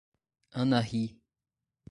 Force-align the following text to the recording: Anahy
Anahy 0.59 1.03